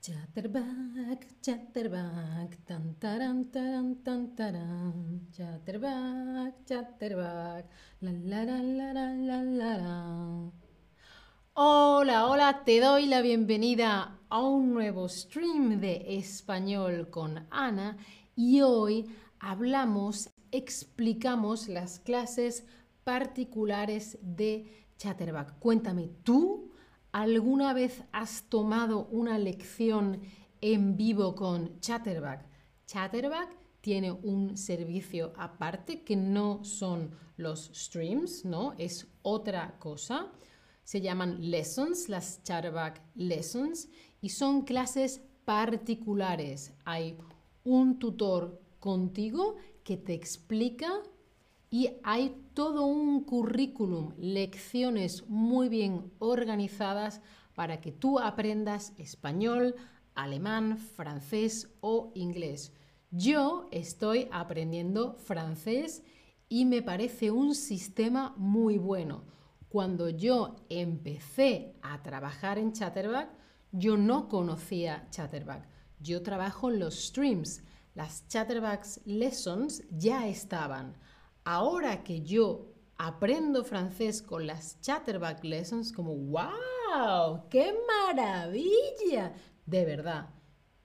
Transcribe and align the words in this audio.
Chatterback, 0.00 1.26
chatterback, 1.42 2.64
tan 2.64 2.94
taran 3.00 3.50
taran 3.50 3.96
tan 4.04 4.36
taran. 4.36 5.26
Chatterback, 5.32 6.54
chatterback, 6.64 7.64
la 8.02 8.12
la 8.12 8.44
la 8.44 8.62
la 8.62 8.92
la 8.92 9.12
la 9.18 9.42
la. 9.42 10.52
Hola, 11.54 12.26
hola, 12.28 12.62
te 12.64 12.78
doy 12.78 13.06
la 13.06 13.22
bienvenida 13.22 14.20
a 14.28 14.40
un 14.40 14.72
nuevo 14.72 15.08
stream 15.08 15.80
de 15.80 16.16
español 16.16 17.10
con 17.10 17.48
Ana 17.50 17.96
y 18.36 18.60
hoy 18.60 19.04
hablamos, 19.40 20.30
explicamos 20.52 21.66
las 21.66 21.98
clases 21.98 22.64
particulares 23.02 24.16
de 24.22 24.86
Chatterback. 24.96 25.58
Cuéntame, 25.58 26.08
¿tú 26.22 26.67
¿Alguna 27.12 27.72
vez 27.72 28.04
has 28.12 28.42
tomado 28.50 29.06
una 29.10 29.38
lección 29.38 30.20
en 30.60 30.96
vivo 30.96 31.34
con 31.34 31.80
Chatterback? 31.80 32.46
Chatterback 32.86 33.56
tiene 33.80 34.12
un 34.12 34.58
servicio 34.58 35.32
aparte 35.36 36.02
que 36.04 36.16
no 36.16 36.64
son 36.64 37.10
los 37.38 37.70
streams, 37.72 38.44
¿no? 38.44 38.74
Es 38.76 39.06
otra 39.22 39.78
cosa. 39.78 40.30
Se 40.84 41.00
llaman 41.00 41.50
lessons, 41.50 42.10
las 42.10 42.42
Chatterback 42.42 43.00
lessons, 43.14 43.88
y 44.20 44.28
son 44.28 44.62
clases 44.62 45.22
particulares. 45.46 46.74
Hay 46.84 47.16
un 47.64 47.98
tutor 47.98 48.60
contigo 48.80 49.56
que 49.82 49.96
te 49.96 50.12
explica 50.12 51.02
y 51.70 51.90
hay 52.02 52.34
todo 52.54 52.86
un 52.86 53.24
currículum, 53.24 54.14
lecciones 54.18 55.28
muy 55.28 55.68
bien 55.68 56.12
organizadas 56.18 57.20
para 57.54 57.80
que 57.80 57.92
tú 57.92 58.18
aprendas 58.18 58.92
español, 58.98 59.74
alemán, 60.14 60.78
francés 60.78 61.68
o 61.80 62.12
inglés. 62.14 62.72
Yo 63.10 63.68
estoy 63.70 64.28
aprendiendo 64.32 65.14
francés 65.14 66.02
y 66.48 66.64
me 66.64 66.82
parece 66.82 67.30
un 67.30 67.54
sistema 67.54 68.34
muy 68.36 68.78
bueno. 68.78 69.24
Cuando 69.68 70.08
yo 70.08 70.56
empecé 70.70 71.74
a 71.82 72.02
trabajar 72.02 72.58
en 72.58 72.72
Chatterback, 72.72 73.30
yo 73.70 73.96
no 73.96 74.28
conocía 74.28 75.06
Chatterback. 75.10 75.68
Yo 76.00 76.22
trabajo 76.22 76.70
en 76.70 76.78
los 76.78 76.94
streams. 76.94 77.62
Las 77.94 78.26
Chatterback 78.28 78.86
Lessons 79.04 79.82
ya 79.90 80.26
estaban. 80.26 80.94
Ahora 81.50 82.04
que 82.04 82.20
yo 82.20 82.74
aprendo 82.98 83.64
francés 83.64 84.20
con 84.20 84.46
las 84.46 84.82
Chatterback 84.82 85.42
Lessons, 85.44 85.92
como 85.94 86.14
¡wow! 86.14 87.48
¡Qué 87.48 87.74
maravilla! 87.86 89.32
De 89.64 89.86
verdad, 89.86 90.28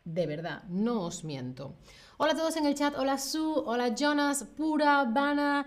de 0.06 0.25
verdad, 0.25 0.64
no 0.69 1.02
os 1.02 1.25
miento. 1.25 1.75
Hola 2.16 2.31
a 2.31 2.38
todos 2.38 2.56
en 2.56 2.66
el 2.66 2.75
chat, 2.75 2.97
hola 2.97 3.17
Su, 3.17 3.53
hola 3.53 3.94
Jonas, 3.94 4.45
Pura, 4.56 5.03
Vana, 5.03 5.66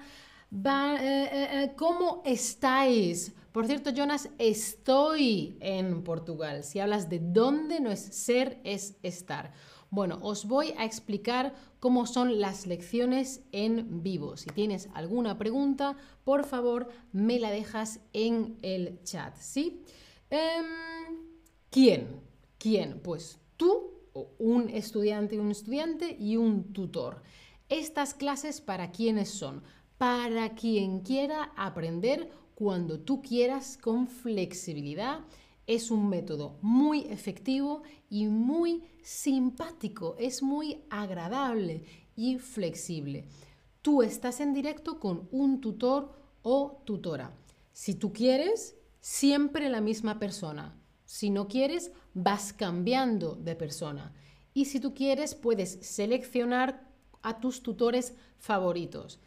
eh, 0.50 0.98
eh, 1.02 1.48
eh, 1.52 1.72
¿cómo 1.76 2.22
estáis? 2.24 3.34
Por 3.52 3.66
cierto, 3.66 3.90
Jonas, 3.90 4.30
estoy 4.38 5.58
en 5.60 6.04
Portugal. 6.04 6.64
Si 6.64 6.80
hablas 6.80 7.10
de 7.10 7.18
dónde, 7.20 7.80
no 7.80 7.90
es 7.90 8.00
ser, 8.00 8.62
es 8.64 8.96
estar. 9.02 9.52
Bueno, 9.90 10.18
os 10.22 10.46
voy 10.46 10.74
a 10.76 10.84
explicar 10.84 11.54
cómo 11.80 12.06
son 12.06 12.40
las 12.40 12.66
lecciones 12.66 13.42
en 13.52 14.02
vivo. 14.02 14.36
Si 14.36 14.50
tienes 14.50 14.88
alguna 14.94 15.38
pregunta, 15.38 15.96
por 16.24 16.44
favor, 16.44 16.88
me 17.12 17.38
la 17.38 17.50
dejas 17.50 18.00
en 18.12 18.58
el 18.62 19.02
chat, 19.04 19.36
¿sí? 19.36 19.82
Em, 20.30 20.66
¿Quién? 21.70 22.20
¿Quién? 22.58 23.00
Pues 23.02 23.38
tú, 23.56 23.92
un 24.38 24.68
estudiante, 24.70 25.38
un 25.38 25.50
estudiante 25.50 26.16
y 26.18 26.36
un 26.36 26.72
tutor. 26.72 27.22
Estas 27.68 28.14
clases 28.14 28.60
para 28.60 28.90
quiénes 28.90 29.30
son? 29.30 29.62
Para 29.98 30.54
quien 30.54 31.00
quiera 31.00 31.52
aprender 31.56 32.30
cuando 32.54 33.00
tú 33.00 33.22
quieras 33.22 33.76
con 33.76 34.08
flexibilidad 34.08 35.20
es 35.66 35.90
un 35.90 36.08
método 36.08 36.58
muy 36.62 37.00
efectivo 37.10 37.82
y 38.08 38.26
muy 38.26 38.84
simpático, 39.02 40.16
es 40.18 40.42
muy 40.42 40.84
agradable 40.90 41.84
y 42.14 42.38
flexible. 42.38 43.24
Tú 43.82 44.02
estás 44.02 44.40
en 44.40 44.54
directo 44.54 45.00
con 45.00 45.28
un 45.30 45.60
tutor 45.60 46.12
o 46.42 46.82
tutora. 46.84 47.32
Si 47.72 47.94
tú 47.94 48.12
quieres, 48.12 48.76
siempre 49.00 49.68
la 49.68 49.80
misma 49.80 50.18
persona. 50.18 50.76
Si 51.04 51.30
no 51.30 51.46
quieres, 51.46 51.92
vas 52.14 52.52
cambiando 52.52 53.36
de 53.36 53.54
persona. 53.54 54.12
Y 54.54 54.64
si 54.66 54.80
tú 54.80 54.94
quieres, 54.94 55.34
puedes 55.34 55.78
seleccionar 55.82 56.88
a 57.22 57.40
tus 57.40 57.62
tutores 57.62 58.14
favoritos. 58.38 59.20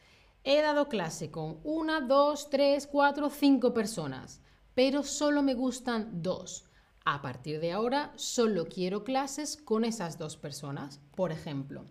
He 0.44 0.62
dado 0.62 0.90
clase 0.90 1.32
con 1.32 1.60
una, 1.64 2.02
dos, 2.02 2.50
tres, 2.50 2.88
cuatro, 2.88 3.30
cinco 3.30 3.74
personas 3.74 4.42
pero 4.80 5.04
solo 5.04 5.44
me 5.44 5.56
gustan 5.56 6.24
dos. 6.24 6.64
A 7.04 7.22
partir 7.22 7.60
de 7.60 7.74
ahora 7.74 8.14
solo 8.16 8.70
quiero 8.70 9.04
clases 9.04 9.58
con 9.58 9.84
esas 9.84 10.18
dos 10.18 10.38
personas. 10.38 11.02
Por 11.16 11.34
ejemplo, 11.34 11.84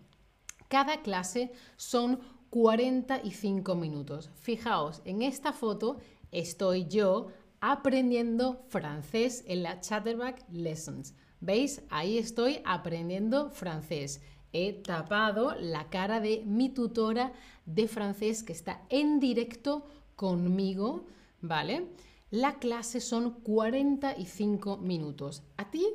cada 0.69 1.03
clase 1.03 1.53
son 1.77 2.19
45 2.49 3.75
minutos. 3.75 4.31
Fijaos, 4.41 5.03
en 5.05 5.21
esta 5.21 5.53
foto 5.53 5.99
estoy 6.33 6.87
yo 6.87 7.27
aprendiendo 7.61 8.65
francés 8.71 9.45
en 9.47 9.65
la 9.65 9.83
Chatterback 9.83 10.47
Lessons. 10.51 11.13
¿Veis? 11.41 11.83
Ahí 11.91 12.17
estoy 12.17 12.63
aprendiendo 12.65 13.51
francés. 13.51 14.23
He 14.55 14.73
tapado 14.73 15.55
la 15.61 15.91
cara 15.91 16.21
de 16.21 16.43
mi 16.47 16.71
tutora 16.71 17.35
de 17.67 17.87
francés 17.87 18.43
que 18.43 18.55
está 18.55 18.81
en 18.89 19.21
directo 19.21 19.85
conmigo, 20.17 21.05
¿vale? 21.43 21.87
La 22.31 22.59
clase 22.59 23.01
son 23.01 23.41
45 23.41 24.77
minutos. 24.77 25.45
¿A 25.57 25.71
ti 25.71 25.87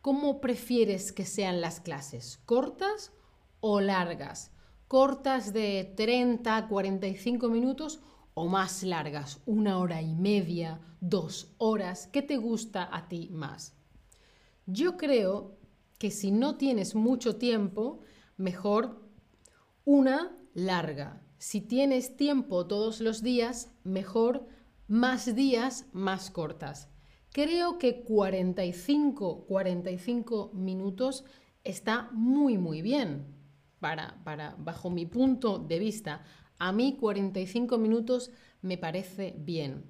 cómo 0.00 0.40
prefieres 0.40 1.12
que 1.12 1.26
sean 1.26 1.60
las 1.60 1.80
clases? 1.80 2.40
¿Cortas 2.46 3.12
o 3.60 3.80
largas? 3.80 4.52
¿Cortas 4.88 5.52
de 5.52 5.92
30 5.94 6.56
a 6.56 6.68
45 6.68 7.48
minutos 7.48 8.00
o 8.32 8.48
más 8.48 8.82
largas? 8.84 9.40
¿Una 9.44 9.78
hora 9.78 10.00
y 10.00 10.14
media? 10.14 10.80
¿Dos 11.02 11.52
horas? 11.58 12.08
¿Qué 12.10 12.22
te 12.22 12.38
gusta 12.38 12.88
a 12.90 13.08
ti 13.08 13.28
más? 13.30 13.74
Yo 14.64 14.96
creo 14.96 15.58
que 15.98 16.10
si 16.10 16.30
no 16.30 16.56
tienes 16.56 16.94
mucho 16.94 17.36
tiempo, 17.36 18.00
mejor 18.38 19.02
una 19.84 20.34
larga. 20.54 21.22
Si 21.36 21.60
tienes 21.60 22.16
tiempo 22.16 22.66
todos 22.66 23.02
los 23.02 23.22
días, 23.22 23.74
mejor 23.84 24.46
más 24.92 25.34
días 25.34 25.86
más 25.94 26.30
cortas. 26.30 26.90
Creo 27.32 27.78
que 27.78 28.02
45, 28.02 29.46
45 29.46 30.50
minutos 30.52 31.24
está 31.64 32.10
muy, 32.12 32.58
muy 32.58 32.82
bien 32.82 33.24
para, 33.80 34.22
para, 34.22 34.54
bajo 34.58 34.90
mi 34.90 35.06
punto 35.06 35.58
de 35.58 35.78
vista. 35.78 36.24
A 36.58 36.72
mí 36.72 36.98
45 37.00 37.78
minutos 37.78 38.32
me 38.60 38.76
parece 38.76 39.34
bien. 39.38 39.86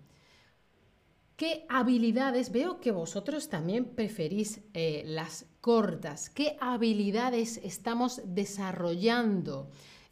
¿Qué 1.34 1.66
habilidades? 1.68 2.52
Veo 2.52 2.78
que 2.78 2.92
vosotros 2.92 3.48
también 3.48 3.96
preferís 3.96 4.60
eh, 4.72 5.02
las 5.04 5.46
cortas. 5.60 6.30
¿Qué 6.30 6.56
habilidades 6.60 7.56
estamos 7.64 8.22
desarrollando? 8.24 9.68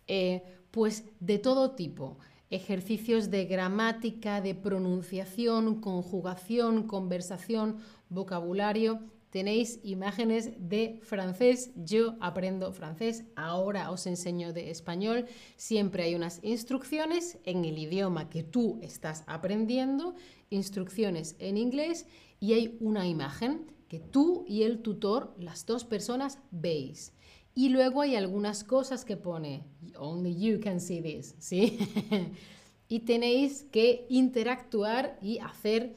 Eh, 0.08 0.42
pues 0.72 1.04
de 1.20 1.38
todo 1.38 1.76
tipo 1.76 2.18
ejercicios 2.50 3.30
de 3.30 3.44
gramática, 3.46 4.40
de 4.40 4.54
pronunciación, 4.54 5.80
conjugación, 5.80 6.86
conversación, 6.86 7.78
vocabulario. 8.08 9.00
Tenéis 9.30 9.78
imágenes 9.84 10.50
de 10.58 10.98
francés, 11.04 11.70
yo 11.76 12.16
aprendo 12.20 12.72
francés, 12.72 13.24
ahora 13.36 13.92
os 13.92 14.08
enseño 14.08 14.52
de 14.52 14.70
español. 14.70 15.26
Siempre 15.56 16.02
hay 16.02 16.16
unas 16.16 16.40
instrucciones 16.42 17.38
en 17.44 17.64
el 17.64 17.78
idioma 17.78 18.28
que 18.28 18.42
tú 18.42 18.80
estás 18.82 19.22
aprendiendo, 19.28 20.16
instrucciones 20.50 21.36
en 21.38 21.56
inglés 21.56 22.06
y 22.40 22.54
hay 22.54 22.76
una 22.80 23.06
imagen 23.06 23.70
que 23.86 24.00
tú 24.00 24.44
y 24.48 24.64
el 24.64 24.82
tutor, 24.82 25.34
las 25.38 25.64
dos 25.64 25.84
personas, 25.84 26.38
veis. 26.50 27.12
Y 27.54 27.70
luego 27.70 28.02
hay 28.02 28.16
algunas 28.16 28.64
cosas 28.64 29.04
que 29.04 29.16
pone, 29.16 29.64
only 29.96 30.38
you 30.38 30.60
can 30.60 30.80
see 30.80 31.02
this, 31.02 31.34
¿sí? 31.38 31.78
y 32.88 33.00
tenéis 33.00 33.66
que 33.70 34.06
interactuar 34.08 35.18
y 35.20 35.38
hacer 35.38 35.96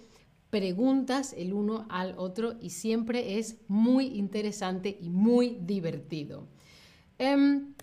preguntas 0.50 1.33
el 1.33 1.51
uno 1.51 1.88
al 1.89 2.15
otro 2.17 2.53
y 2.61 2.69
siempre 2.69 3.39
es 3.39 3.57
muy 3.67 4.05
interesante 4.05 4.95
y 5.01 5.09
muy 5.09 5.57
divertido. 5.61 6.47
Um, 7.19 7.73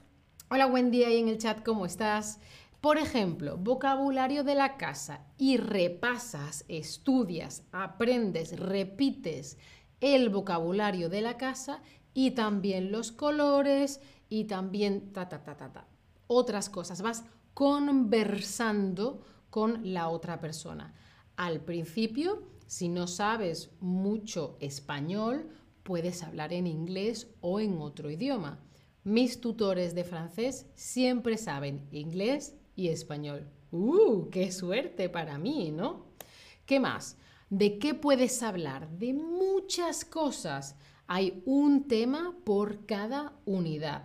hola 0.50 0.68
Wendy 0.68 1.02
ahí 1.02 1.18
en 1.18 1.28
el 1.28 1.38
chat, 1.38 1.64
¿cómo 1.64 1.84
estás? 1.84 2.38
Por 2.80 2.96
ejemplo, 2.96 3.56
vocabulario 3.58 4.44
de 4.44 4.54
la 4.54 4.76
casa 4.76 5.26
y 5.36 5.56
repasas, 5.56 6.64
estudias, 6.68 7.64
aprendes, 7.72 8.58
repites 8.58 9.58
el 10.00 10.30
vocabulario 10.30 11.08
de 11.08 11.20
la 11.20 11.36
casa 11.36 11.82
y 12.14 12.32
también 12.32 12.92
los 12.92 13.12
colores 13.12 14.00
y 14.28 14.44
también 14.44 15.12
ta, 15.12 15.28
ta, 15.28 15.42
ta, 15.42 15.56
ta, 15.56 15.72
ta. 15.72 15.88
Otras 16.26 16.68
cosas. 16.68 17.02
Vas 17.02 17.24
conversando 17.54 19.22
con 19.50 19.92
la 19.92 20.08
otra 20.08 20.40
persona. 20.40 20.94
Al 21.36 21.60
principio, 21.60 22.42
si 22.66 22.88
no 22.88 23.06
sabes 23.06 23.70
mucho 23.80 24.56
español, 24.60 25.48
puedes 25.82 26.22
hablar 26.22 26.52
en 26.52 26.66
inglés 26.66 27.28
o 27.40 27.60
en 27.60 27.80
otro 27.80 28.10
idioma. 28.10 28.60
Mis 29.02 29.40
tutores 29.40 29.94
de 29.94 30.04
francés 30.04 30.66
siempre 30.74 31.36
saben 31.36 31.88
inglés 31.90 32.54
y 32.76 32.88
español. 32.88 33.48
¡Uh! 33.72 34.28
¡Qué 34.30 34.52
suerte 34.52 35.08
para 35.08 35.38
mí, 35.38 35.70
¿no? 35.70 36.06
¿Qué 36.66 36.78
más? 36.78 37.16
¿De 37.48 37.78
qué 37.78 37.94
puedes 37.94 38.42
hablar? 38.42 38.88
De 38.90 39.12
muchas 39.12 40.04
cosas. 40.04 40.76
Hay 41.12 41.42
un 41.44 41.88
tema 41.88 42.36
por 42.44 42.86
cada 42.86 43.32
unidad. 43.44 44.04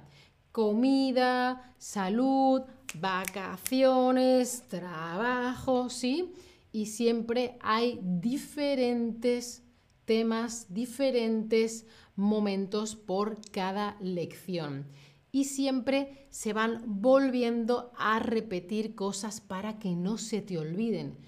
Comida, 0.51 1.75
salud, 1.77 2.63
vacaciones, 2.99 4.63
trabajo, 4.69 5.91
¿sí? 5.91 6.33
Y 6.71 6.87
siempre 6.87 7.59
hay 7.61 7.99
diferentes 8.01 9.61
temas, 10.05 10.65
diferentes 10.73 11.85
momentos 12.15 12.95
por 12.95 13.39
cada 13.51 13.97
lección. 14.01 14.87
Y 15.31 15.43
siempre 15.43 16.25
se 16.31 16.53
van 16.53 16.81
volviendo 16.87 17.91
a 17.99 18.17
repetir 18.17 18.95
cosas 18.95 19.41
para 19.41 19.77
que 19.77 19.91
no 19.95 20.17
se 20.17 20.41
te 20.41 20.57
olviden. 20.57 21.19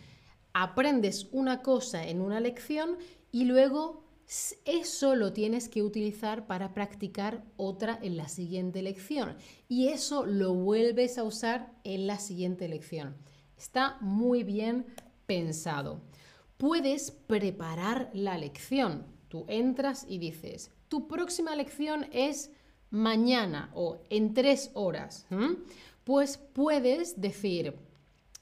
Aprendes 0.53 1.27
una 1.31 1.61
cosa 1.61 2.07
en 2.07 2.21
una 2.21 2.39
lección 2.39 2.97
y 3.31 3.45
luego 3.45 4.06
eso 4.65 5.15
lo 5.15 5.31
tienes 5.31 5.69
que 5.69 5.83
utilizar 5.83 6.47
para 6.47 6.73
practicar 6.73 7.43
otra 7.55 7.97
en 8.01 8.17
la 8.17 8.27
siguiente 8.27 8.81
lección. 8.81 9.37
Y 9.69 9.87
eso 9.87 10.25
lo 10.25 10.53
vuelves 10.53 11.17
a 11.17 11.23
usar 11.23 11.71
en 11.83 12.07
la 12.07 12.19
siguiente 12.19 12.67
lección. 12.67 13.15
Está 13.57 13.97
muy 14.01 14.43
bien 14.43 14.85
pensado. 15.25 16.01
Puedes 16.57 17.11
preparar 17.11 18.09
la 18.13 18.37
lección. 18.37 19.05
Tú 19.29 19.45
entras 19.47 20.05
y 20.07 20.17
dices, 20.17 20.71
tu 20.89 21.07
próxima 21.07 21.55
lección 21.55 22.07
es 22.11 22.51
mañana 22.89 23.69
o 23.73 23.99
en 24.09 24.33
tres 24.33 24.71
horas, 24.73 25.25
pues 26.03 26.37
puedes 26.37 27.19
decir, 27.19 27.75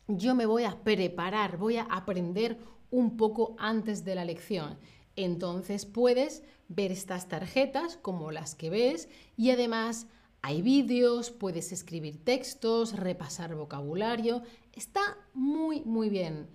yo 0.07 0.35
me 0.35 0.45
voy 0.45 0.63
a 0.63 0.83
preparar, 0.83 1.57
voy 1.57 1.77
a 1.77 1.83
aprender 1.83 2.59
un 2.91 3.17
poco 3.17 3.55
antes 3.57 4.05
de 4.05 4.15
la 4.15 4.25
lección. 4.25 4.77
Entonces 5.15 5.85
puedes 5.85 6.43
ver 6.67 6.91
estas 6.91 7.27
tarjetas 7.27 7.97
como 8.01 8.31
las 8.31 8.55
que 8.55 8.69
ves 8.69 9.09
y 9.37 9.51
además 9.51 10.07
hay 10.41 10.61
vídeos, 10.61 11.31
puedes 11.31 11.71
escribir 11.71 12.23
textos, 12.23 12.93
repasar 12.93 13.55
vocabulario. 13.55 14.43
Está 14.73 15.17
muy, 15.33 15.81
muy 15.81 16.09
bien. 16.09 16.47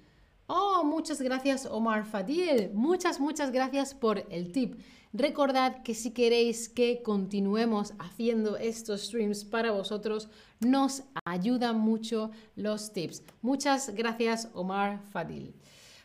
Oh, 0.47 0.85
muchas 0.85 1.21
gracias 1.21 1.67
Omar 1.67 2.05
Fadil. 2.05 2.71
Muchas, 2.73 3.19
muchas 3.19 3.51
gracias 3.51 3.95
por 3.95 4.27
el 4.31 4.53
tip. 4.53 4.81
Recordad 5.13 5.83
que 5.83 5.95
si 5.95 6.13
queréis 6.13 6.69
que 6.69 7.03
continuemos 7.03 7.95
haciendo 7.99 8.57
estos 8.57 9.07
streams 9.07 9.45
para 9.45 9.73
vosotros, 9.73 10.29
nos 10.61 11.03
ayudan 11.25 11.81
mucho 11.81 12.31
los 12.55 12.93
tips. 12.93 13.25
Muchas 13.43 13.93
gracias, 13.95 14.49
Omar 14.55 15.01
Fadil. 15.11 15.53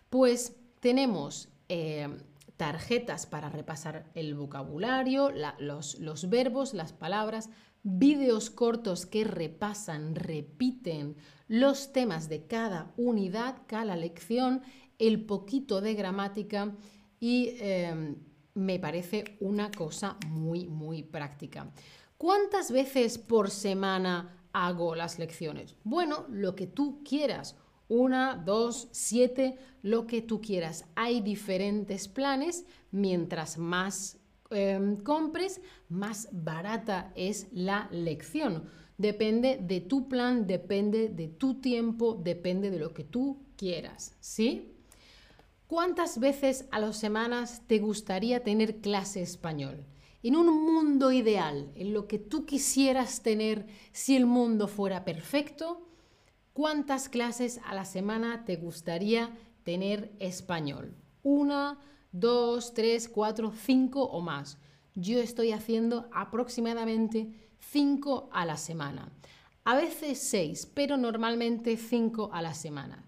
Pues 0.10 0.56
tenemos 0.80 1.50
eh, 1.70 2.10
tarjetas 2.58 3.26
para 3.26 3.50
repasar 3.50 4.10
el 4.14 4.36
vocabulario, 4.36 5.32
los, 5.60 6.00
los 6.00 6.30
verbos, 6.30 6.74
las 6.74 6.94
palabras, 6.94 7.50
vídeos 7.84 8.50
cortos 8.50 9.06
que 9.06 9.24
repasan, 9.24 10.16
repiten 10.16 11.16
los 11.48 11.94
temas 11.94 12.30
de 12.30 12.48
cada 12.48 12.94
unidad, 12.98 13.58
cada 13.68 13.96
lección, 13.96 14.62
el 14.98 15.26
poquito 15.26 15.82
de 15.82 15.94
gramática 15.94 16.76
y 17.20 17.50
eh, 17.60 18.16
me 18.56 18.80
parece 18.80 19.38
una 19.40 19.70
cosa 19.70 20.18
muy, 20.28 20.66
muy 20.68 21.04
práctica. 21.04 21.72
¿Cuántas 22.18 22.72
veces 22.72 23.18
por 23.18 23.52
semana 23.52 24.48
hago 24.54 24.96
las 24.96 25.20
lecciones? 25.20 25.76
Bueno, 25.84 26.26
lo 26.30 26.56
que 26.56 26.66
tú 26.66 27.04
quieras. 27.04 27.56
Una, 27.88 28.36
dos, 28.36 28.88
siete, 28.92 29.58
lo 29.82 30.08
que 30.08 30.22
tú 30.22 30.42
quieras. 30.42 30.86
Hay 30.96 31.22
diferentes 31.22 32.08
planes. 32.08 32.66
Mientras 32.92 33.58
más 33.58 34.18
em, 34.50 34.98
compres, 34.98 35.62
más 35.90 36.30
barata 36.32 37.12
es 37.16 37.48
la 37.52 37.88
lección. 37.92 38.64
Depende 38.98 39.60
de 39.62 39.82
tu 39.82 40.08
plan, 40.08 40.48
depende 40.48 41.10
de 41.10 41.28
tu 41.28 41.56
tiempo, 41.56 42.16
depende 42.16 42.72
de 42.72 42.80
lo 42.80 42.94
que 42.94 43.04
tú 43.04 43.38
quieras. 43.58 44.16
¿Sí? 44.20 44.72
¿Cuántas 45.68 46.20
veces 46.20 46.66
a 46.72 46.80
las 46.80 46.98
semanas 46.98 47.64
te 47.68 47.80
gustaría 47.80 48.44
tener 48.44 48.82
clase 48.82 49.22
español? 49.22 49.84
En 50.24 50.36
un 50.36 50.64
mundo 50.64 51.12
ideal, 51.12 51.72
en 51.76 51.94
lo 51.94 52.08
que 52.08 52.18
tú 52.18 52.46
quisieras 52.46 53.22
tener 53.22 53.68
si 53.92 54.16
el 54.16 54.26
mundo 54.26 54.68
fuera 54.68 55.04
perfecto, 55.06 55.86
¿cuántas 56.56 57.10
clases 57.10 57.60
a 57.66 57.76
la 57.76 57.84
semana 57.84 58.46
te 58.46 58.56
gustaría 58.56 59.38
tener 59.64 60.16
español? 60.20 60.96
¿Una, 61.22 61.78
dos, 62.14 62.74
tres, 62.74 63.10
cuatro, 63.10 63.52
cinco 63.52 64.04
o 64.04 64.22
más? 64.22 64.58
Yo 64.96 65.20
estoy 65.20 65.52
haciendo 65.52 66.10
aproximadamente 66.14 67.52
cinco 67.60 68.30
a 68.32 68.46
la 68.46 68.56
semana. 68.56 69.12
A 69.66 69.76
veces 69.76 70.18
seis, 70.20 70.66
pero 70.66 70.96
normalmente 70.96 71.76
cinco 71.76 72.30
a 72.32 72.42
la 72.42 72.54
semana. 72.54 73.06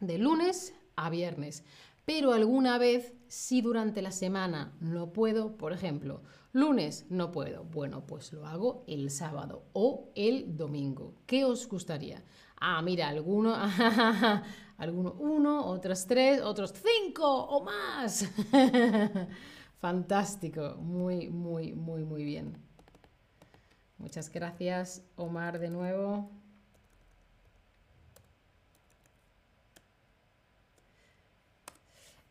De 0.00 0.18
lunes 0.18 0.74
a 0.94 1.08
viernes. 1.08 1.64
Pero 2.04 2.32
alguna 2.32 2.76
vez, 2.76 3.14
si 3.28 3.62
durante 3.62 4.02
la 4.02 4.12
semana 4.12 4.76
no 4.80 5.12
puedo, 5.12 5.56
por 5.56 5.72
ejemplo, 5.72 6.22
lunes 6.52 7.06
no 7.08 7.32
puedo, 7.32 7.64
bueno, 7.64 8.06
pues 8.06 8.32
lo 8.32 8.46
hago 8.46 8.84
el 8.86 9.10
sábado 9.10 9.64
o 9.72 10.10
el 10.14 10.56
domingo. 10.56 11.14
¿Qué 11.26 11.44
os 11.44 11.66
gustaría? 11.66 12.24
Ah, 12.60 12.82
mira, 12.82 13.08
alguno, 13.08 13.54
alguno 14.78 15.12
uno, 15.18 15.64
otros 15.66 16.06
tres, 16.06 16.40
otros 16.42 16.72
cinco 16.74 17.24
o 17.26 17.62
más. 17.64 18.24
Fantástico, 19.80 20.76
muy, 20.80 21.28
muy, 21.28 21.72
muy, 21.72 22.04
muy 22.04 22.24
bien. 22.24 22.56
Muchas 23.98 24.30
gracias, 24.30 25.02
Omar, 25.16 25.58
de 25.58 25.68
nuevo. 25.70 26.30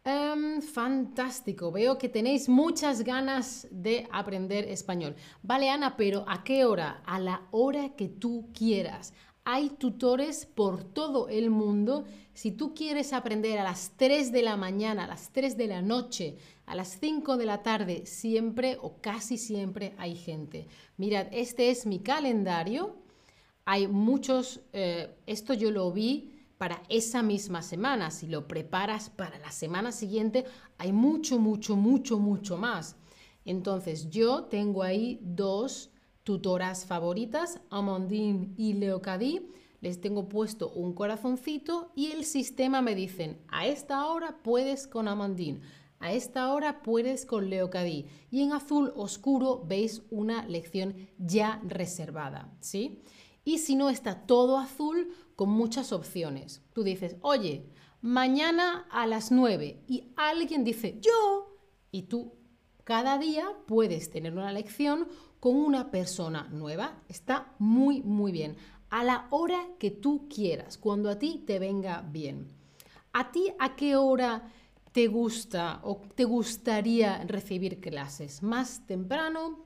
Em, 0.03 0.61
fantástico, 0.61 1.69
veo 1.69 1.97
que 1.97 2.07
tenéis 2.07 2.47
muchas 2.47 3.03
ganas 3.03 3.67
de 3.71 4.07
aprender 4.11 4.63
español. 4.69 5.15
Vale, 5.43 5.69
Ana, 5.69 5.97
pero 5.97 6.23
¿a 6.29 6.43
qué 6.45 6.63
hora? 6.63 7.01
A 7.05 7.19
la 7.19 7.41
hora 7.51 7.89
que 7.97 8.07
tú 8.07 8.49
quieras. 8.53 9.13
Hay 9.49 9.69
tutores 9.69 10.45
por 10.45 10.83
todo 10.83 11.29
el 11.29 11.49
mundo. 11.49 12.03
Si 12.33 12.51
tú 12.51 12.73
quieres 12.73 13.13
aprender 13.13 13.57
a 13.59 13.63
las 13.63 13.93
3 13.95 14.33
de 14.33 14.41
la 14.41 14.57
mañana, 14.57 15.05
a 15.05 15.07
las 15.07 15.31
3 15.31 15.55
de 15.55 15.67
la 15.67 15.81
noche, 15.81 16.35
a 16.65 16.75
las 16.75 16.97
5 16.99 17.37
de 17.37 17.45
la 17.45 17.63
tarde, 17.63 18.05
siempre 18.05 18.77
o 18.81 18.97
casi 18.99 19.37
siempre 19.37 19.93
hay 19.97 20.17
gente. 20.17 20.67
Mirad, 20.97 21.27
este 21.31 21.69
es 21.69 21.85
mi 21.85 21.99
calendario. 21.99 22.97
Hay 23.63 23.87
muchos, 23.87 24.59
eh, 24.73 25.15
esto 25.27 25.53
yo 25.53 25.71
lo 25.71 25.93
vi 25.93 26.43
para 26.57 26.83
esa 26.89 27.23
misma 27.23 27.61
semana. 27.61 28.11
Si 28.11 28.27
lo 28.27 28.49
preparas 28.49 29.09
para 29.09 29.39
la 29.39 29.51
semana 29.51 29.93
siguiente, 29.93 30.43
hay 30.77 30.91
mucho, 30.91 31.39
mucho, 31.39 31.77
mucho, 31.77 32.19
mucho 32.19 32.57
más. 32.57 32.97
Entonces 33.45 34.09
yo 34.09 34.43
tengo 34.43 34.83
ahí 34.83 35.21
dos 35.21 35.89
tutoras 36.27 36.85
favoritas, 36.85 37.61
Amandine 37.69 38.49
y 38.57 38.73
Leocadí. 38.73 39.49
Les 39.79 40.01
tengo 40.01 40.27
puesto 40.27 40.69
un 40.71 40.91
corazoncito 40.91 41.93
y 41.95 42.11
el 42.11 42.25
sistema 42.25 42.81
me 42.81 42.95
dicen, 42.95 43.39
a 43.47 43.65
esta 43.65 44.05
hora 44.07 44.43
puedes 44.43 44.87
con 44.87 45.07
Amandine, 45.07 45.61
a 45.99 46.11
esta 46.11 46.51
hora 46.51 46.81
puedes 46.81 47.25
con 47.25 47.49
Leocadí. 47.49 48.07
Y 48.29 48.41
en 48.41 48.51
azul 48.51 48.91
oscuro 48.97 49.63
veis 49.65 50.03
una 50.09 50.45
lección 50.45 50.97
ya 51.17 51.61
reservada, 51.63 52.53
¿sí? 52.59 53.01
Y 53.45 53.59
si 53.59 53.77
no 53.77 53.89
está 53.89 54.25
todo 54.25 54.57
azul, 54.57 55.13
con 55.37 55.47
muchas 55.47 55.93
opciones. 55.93 56.61
Tú 56.73 56.83
dices, 56.83 57.15
oye, 57.21 57.69
mañana 58.01 58.85
a 58.91 59.07
las 59.07 59.31
9 59.31 59.85
y 59.87 60.11
alguien 60.17 60.65
dice, 60.65 60.99
yo, 60.99 61.55
y 61.89 62.01
tú 62.01 62.33
cada 62.87 63.17
día 63.17 63.45
puedes 63.65 64.09
tener 64.09 64.31
una 64.31 64.53
lección 64.53 65.09
con 65.39 65.55
una 65.55 65.91
persona 65.91 66.47
nueva. 66.51 67.01
Está 67.07 67.53
muy, 67.59 68.01
muy 68.01 68.31
bien. 68.31 68.55
A 68.89 69.03
la 69.03 69.27
hora 69.31 69.67
que 69.79 69.91
tú 69.91 70.27
quieras, 70.29 70.77
cuando 70.77 71.09
a 71.09 71.19
ti 71.19 71.43
te 71.45 71.59
venga 71.59 72.01
bien. 72.01 72.47
¿A 73.13 73.31
ti 73.31 73.51
a 73.59 73.75
qué 73.75 73.95
hora 73.95 74.51
te 74.91 75.07
gusta 75.07 75.79
o 75.83 76.01
te 76.15 76.23
gustaría 76.23 77.23
recibir 77.25 77.79
clases? 77.79 78.43
¿Más 78.43 78.85
temprano, 78.85 79.65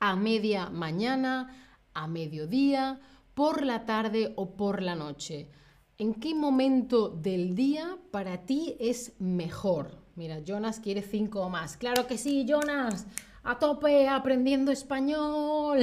a 0.00 0.16
media 0.16 0.70
mañana, 0.70 1.78
a 1.94 2.06
mediodía, 2.06 3.00
por 3.34 3.64
la 3.64 3.84
tarde 3.84 4.32
o 4.36 4.56
por 4.56 4.82
la 4.82 4.94
noche? 4.94 5.50
¿En 5.98 6.14
qué 6.14 6.34
momento 6.34 7.08
del 7.08 7.54
día 7.54 7.98
para 8.10 8.44
ti 8.44 8.76
es 8.78 9.14
mejor? 9.18 10.06
Mira, 10.14 10.40
Jonas 10.40 10.80
quiere 10.80 11.02
cinco 11.02 11.42
o 11.42 11.50
más. 11.50 11.76
Claro 11.76 12.06
que 12.06 12.18
sí, 12.18 12.46
Jonas. 12.48 13.06
A 13.46 13.60
tope 13.60 14.08
aprendiendo 14.08 14.72
español. 14.72 15.78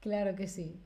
claro 0.00 0.36
que 0.36 0.46
sí. 0.46 0.78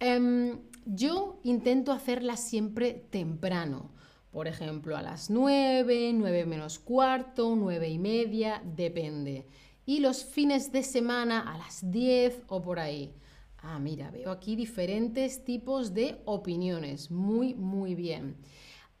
Em, 0.00 0.58
yo 0.84 1.38
intento 1.44 1.92
hacerlas 1.92 2.40
siempre 2.40 2.92
temprano. 2.92 3.92
Por 4.32 4.48
ejemplo, 4.48 4.96
a 4.96 5.02
las 5.02 5.30
9, 5.30 6.12
9 6.12 6.44
menos 6.44 6.80
cuarto, 6.80 7.54
9 7.54 7.88
y 7.88 8.00
media, 8.00 8.60
depende. 8.64 9.46
Y 9.86 10.00
los 10.00 10.24
fines 10.24 10.72
de 10.72 10.82
semana 10.82 11.52
a 11.52 11.56
las 11.56 11.88
10 11.88 12.42
o 12.48 12.60
por 12.60 12.80
ahí. 12.80 13.14
Ah, 13.58 13.78
mira, 13.78 14.10
veo 14.10 14.32
aquí 14.32 14.56
diferentes 14.56 15.44
tipos 15.44 15.94
de 15.94 16.20
opiniones. 16.24 17.12
Muy, 17.12 17.54
muy 17.54 17.94
bien. 17.94 18.38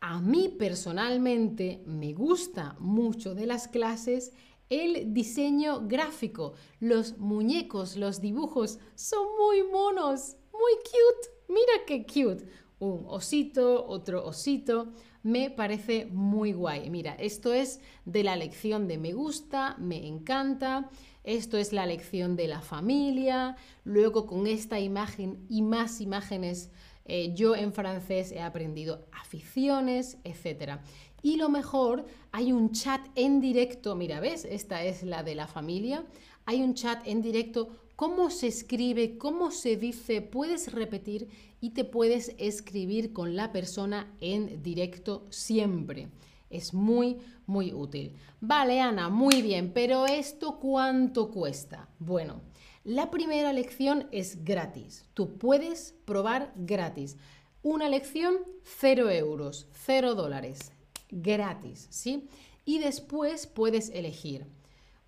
A 0.04 0.20
mí 0.20 0.48
personalmente 0.48 1.80
me 1.86 2.12
gusta 2.12 2.74
mucho 2.80 3.36
de 3.36 3.46
las 3.46 3.68
clases 3.68 4.32
el 4.68 5.14
diseño 5.14 5.86
gráfico. 5.86 6.54
Los 6.80 7.18
muñecos, 7.18 7.96
los 7.96 8.20
dibujos 8.20 8.80
son 8.96 9.24
muy 9.38 9.62
monos, 9.62 10.38
muy 10.52 10.72
cute. 10.82 11.28
Mira 11.46 11.84
qué 11.86 12.04
cute. 12.04 12.48
Un 12.80 13.04
osito, 13.06 13.86
otro 13.86 14.26
osito. 14.26 14.92
Me 15.22 15.50
parece 15.50 16.06
muy 16.06 16.52
guay. 16.52 16.90
Mira, 16.90 17.14
esto 17.14 17.52
es 17.52 17.80
de 18.04 18.24
la 18.24 18.34
lección 18.34 18.88
de 18.88 18.98
me 18.98 19.12
gusta, 19.12 19.76
me 19.78 20.08
encanta. 20.08 20.90
Esto 21.22 21.58
es 21.58 21.72
la 21.72 21.86
lección 21.86 22.34
de 22.34 22.48
la 22.48 22.60
familia. 22.60 23.54
Luego 23.84 24.26
con 24.26 24.48
esta 24.48 24.80
imagen 24.80 25.46
y 25.48 25.62
más 25.62 26.00
imágenes, 26.00 26.72
eh, 27.04 27.32
yo 27.34 27.56
en 27.56 27.72
francés 27.72 28.32
he 28.32 28.40
aprendido 28.40 29.06
aficiones, 29.12 30.18
etc. 30.24 30.80
Y 31.22 31.36
lo 31.36 31.48
mejor, 31.48 32.04
hay 32.32 32.52
un 32.52 32.72
chat 32.72 33.00
en 33.14 33.40
directo. 33.40 33.94
Mira, 33.94 34.20
¿ves? 34.20 34.44
Esta 34.44 34.84
es 34.84 35.02
la 35.02 35.22
de 35.22 35.34
la 35.34 35.46
familia. 35.46 36.04
Hay 36.46 36.62
un 36.62 36.74
chat 36.74 37.06
en 37.06 37.22
directo. 37.22 37.70
¿Cómo 37.96 38.30
se 38.30 38.48
escribe? 38.48 39.18
¿Cómo 39.18 39.50
se 39.50 39.76
dice? 39.76 40.22
Puedes 40.22 40.72
repetir 40.72 41.28
y 41.60 41.70
te 41.70 41.84
puedes 41.84 42.34
escribir 42.38 43.12
con 43.12 43.36
la 43.36 43.52
persona 43.52 44.12
en 44.20 44.62
directo 44.62 45.26
siempre. 45.30 46.08
Es 46.50 46.74
muy, 46.74 47.18
muy 47.46 47.72
útil. 47.72 48.14
Vale, 48.40 48.80
Ana, 48.80 49.08
muy 49.08 49.40
bien, 49.40 49.72
pero 49.72 50.06
¿esto 50.06 50.58
cuánto 50.58 51.30
cuesta? 51.30 51.88
Bueno, 52.00 52.40
la 52.84 53.10
primera 53.10 53.52
lección 53.52 54.08
es 54.10 54.44
gratis. 54.44 55.04
Tú 55.14 55.38
puedes 55.38 55.94
probar 56.04 56.52
gratis. 56.56 57.16
Una 57.62 57.88
lección, 57.88 58.38
cero 58.62 59.08
euros, 59.10 59.68
cero 59.72 60.14
dólares, 60.14 60.72
gratis, 61.10 61.86
¿sí? 61.90 62.28
Y 62.64 62.78
después 62.80 63.46
puedes 63.46 63.90
elegir 63.90 64.46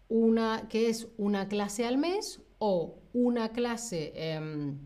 una 0.09 0.69
que 0.69 0.89
es 0.89 1.09
una 1.17 1.49
clase 1.49 1.87
al 1.87 1.99
mes 1.99 2.41
o 2.59 2.99
una 3.13 3.51
clase 3.51 4.13
em, 4.15 4.79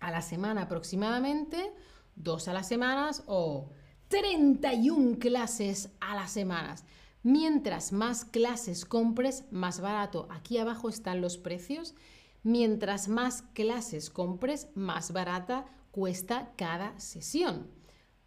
a 0.00 0.10
la 0.10 0.20
semana 0.20 0.62
aproximadamente, 0.62 1.72
dos 2.16 2.48
a 2.48 2.52
las 2.52 2.68
semanas 2.68 3.22
o 3.26 3.70
31 4.08 5.18
clases 5.18 5.90
a 6.00 6.14
las 6.14 6.30
semanas. 6.30 6.84
Mientras 7.22 7.92
más 7.92 8.24
clases 8.24 8.84
compres, 8.84 9.44
más 9.50 9.80
barato. 9.80 10.28
Aquí 10.30 10.58
abajo 10.58 10.88
están 10.88 11.20
los 11.20 11.36
precios. 11.36 11.94
Mientras 12.42 13.08
más 13.08 13.42
clases 13.52 14.10
compres, 14.10 14.68
más 14.74 15.12
barata 15.12 15.66
cuesta 15.90 16.52
cada 16.56 16.98
sesión. 16.98 17.66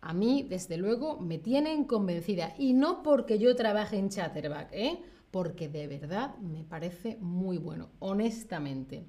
A 0.01 0.13
mí, 0.13 0.45
desde 0.49 0.77
luego, 0.77 1.19
me 1.19 1.37
tienen 1.37 1.85
convencida. 1.85 2.53
Y 2.57 2.73
no 2.73 3.03
porque 3.03 3.37
yo 3.39 3.55
trabaje 3.55 3.97
en 3.97 4.09
Chatterback, 4.09 4.69
¿eh? 4.71 4.99
porque 5.31 5.69
de 5.69 5.87
verdad 5.87 6.35
me 6.37 6.63
parece 6.63 7.17
muy 7.21 7.57
bueno, 7.57 7.89
honestamente. 7.99 9.05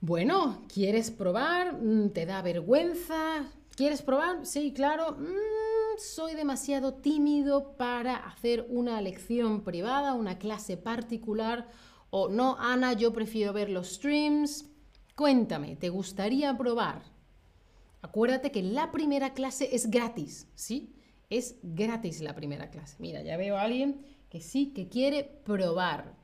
Bueno, 0.00 0.62
¿quieres 0.72 1.10
probar? 1.10 1.74
Mm, 1.82 2.10
¿Te 2.10 2.24
da 2.24 2.40
vergüenza? 2.40 3.50
¿Quieres 3.76 4.02
probar? 4.02 4.46
Sí, 4.46 4.72
claro. 4.72 5.16
Mm, 5.18 5.98
soy 5.98 6.34
demasiado 6.34 6.94
tímido 6.94 7.76
para 7.76 8.16
hacer 8.16 8.66
una 8.70 9.00
lección 9.00 9.62
privada, 9.62 10.14
una 10.14 10.38
clase 10.38 10.76
particular. 10.76 11.68
O 12.10 12.28
no, 12.28 12.56
Ana, 12.58 12.92
yo 12.92 13.12
prefiero 13.12 13.52
ver 13.52 13.70
los 13.70 13.94
streams. 13.94 14.68
Cuéntame, 15.14 15.76
¿te 15.76 15.88
gustaría 15.88 16.56
probar? 16.56 17.02
Acuérdate 18.02 18.50
que 18.50 18.62
la 18.62 18.90
primera 18.90 19.34
clase 19.34 19.74
es 19.74 19.90
gratis, 19.90 20.48
¿sí? 20.54 20.94
Es 21.28 21.56
gratis 21.62 22.20
la 22.20 22.34
primera 22.34 22.70
clase. 22.70 22.96
Mira, 22.98 23.22
ya 23.22 23.36
veo 23.36 23.56
a 23.56 23.62
alguien 23.62 24.04
que 24.30 24.40
sí, 24.40 24.72
que 24.72 24.88
quiere 24.88 25.24
probar. 25.24 26.16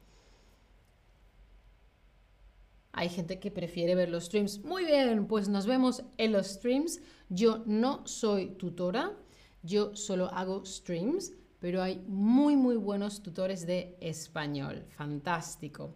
Hay 2.93 3.11
gente 3.11 3.39
que 3.39 3.51
prefiere 3.51 3.95
ver 3.95 4.09
los 4.09 4.25
streams. 4.25 4.65
Muy 4.65 4.87
bien, 4.87 5.27
pues 5.27 5.49
nos 5.49 5.67
vemos 5.67 6.03
en 6.17 6.33
los 6.33 6.47
streams. 6.47 7.01
Yo 7.29 7.63
no 7.67 8.07
soy 8.07 8.55
tutora, 8.57 9.13
yo 9.63 9.95
solo 9.95 10.27
hago 10.33 10.65
streams, 10.65 11.35
pero 11.67 11.83
hay 11.83 12.01
muy, 12.07 12.55
muy 12.55 12.77
buenos 12.77 13.25
tutores 13.25 13.67
de 13.67 13.97
español. 14.01 14.85
Fantástico. 14.91 15.95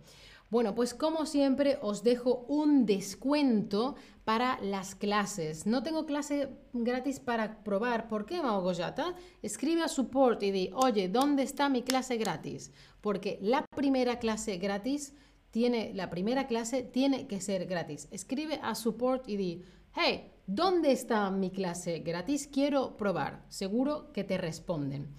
Bueno, 0.51 0.75
pues 0.75 0.95
como 0.95 1.27
siempre 1.27 1.79
os 1.81 2.03
dejo 2.03 2.45
un 2.49 2.87
descuento 2.87 3.95
para 4.25 4.61
las 4.63 4.97
clases. 4.97 5.67
No 5.67 5.85
tengo 5.85 6.07
clase 6.07 6.49
gratis 6.73 7.21
para 7.21 7.63
probar. 7.63 8.09
¿Por 8.09 8.27
qué, 8.27 8.41
Goyata? 8.41 9.15
Escribe 9.43 9.83
a 9.83 9.89
support 9.89 10.43
y 10.43 10.51
di, 10.51 10.71
oye, 10.75 11.09
¿dónde 11.09 11.45
está 11.45 11.69
mi 11.69 11.83
clase 11.83 12.17
gratis? 12.17 12.73
Porque 13.01 13.39
la 13.41 13.65
primera 13.77 14.19
clase 14.19 14.57
gratis 14.57 15.15
tiene, 15.53 15.93
la 15.95 16.11
primera 16.11 16.49
clase 16.49 16.83
tiene 16.83 17.29
que 17.29 17.41
ser 17.41 17.67
gratis. 17.67 18.09
Escribe 18.11 18.59
a 18.61 18.75
support 18.75 19.29
y 19.29 19.37
di, 19.37 19.63
hey, 19.95 20.33
¿dónde 20.49 20.91
está 20.91 21.31
mi 21.31 21.53
clase 21.53 22.01
gratis? 22.01 22.49
Quiero 22.49 22.97
probar. 22.97 23.45
Seguro 23.51 24.13
que 24.13 24.25
te 24.25 24.37
responden. 24.37 25.15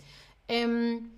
Em, 0.47 1.11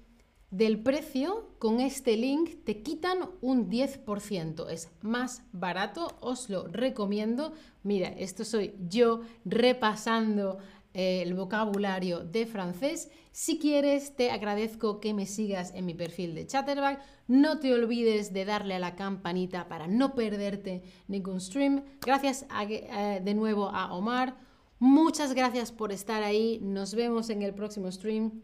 del 0.54 0.78
precio, 0.84 1.50
con 1.58 1.80
este 1.80 2.16
link 2.16 2.64
te 2.64 2.84
quitan 2.84 3.30
un 3.42 3.72
10%. 3.72 4.70
Es 4.70 4.92
más 5.02 5.42
barato, 5.52 6.16
os 6.22 6.48
lo 6.48 6.68
recomiendo. 6.68 7.54
Mira, 7.82 8.10
esto 8.10 8.46
soy 8.46 8.76
yo 8.88 9.22
repasando 9.46 10.60
eh, 10.94 11.24
el 11.24 11.34
vocabulario 11.34 12.20
de 12.24 12.46
francés. 12.46 13.10
Si 13.32 13.58
quieres, 13.58 14.16
te 14.16 14.30
agradezco 14.30 15.00
que 15.00 15.16
me 15.16 15.26
sigas 15.26 15.74
en 15.74 15.88
mi 15.88 15.96
perfil 15.96 16.36
de 16.36 16.46
Chatterback. 16.46 17.02
No 17.28 17.58
te 17.60 17.74
olvides 17.74 18.32
de 18.32 18.46
darle 18.46 18.76
a 18.76 18.80
la 18.80 18.96
campanita 18.96 19.68
para 19.68 19.88
no 19.88 20.14
perderte 20.14 20.84
ningún 21.08 21.42
stream. 21.42 21.84
Gracias 22.06 22.46
eh, 22.70 23.22
de 23.24 23.34
nuevo 23.34 23.70
a 23.70 23.92
Omar. 23.92 24.36
Muchas 24.78 25.34
gracias 25.34 25.72
por 25.72 25.92
estar 25.92 26.22
ahí. 26.22 26.60
Nos 26.62 26.94
vemos 26.94 27.32
en 27.32 27.42
el 27.42 27.56
próximo 27.56 27.92
stream. 27.92 28.44